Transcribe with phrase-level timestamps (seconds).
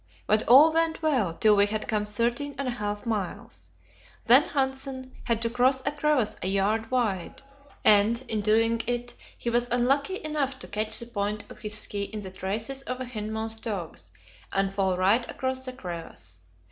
[0.25, 3.69] But all went well till we had come thirteen and a half miles.
[4.25, 7.43] Then Hanssen had to cross a crevasse a yard wide,
[7.85, 12.01] and in doing it he was unlucky enough to catch the point of his ski
[12.05, 14.09] in the traces of the hindmost dogs,
[14.51, 16.39] and fall right across the crevasse.